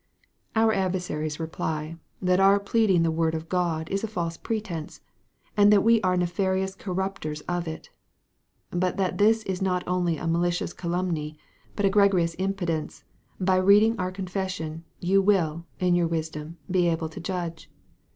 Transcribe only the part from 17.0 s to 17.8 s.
to judge.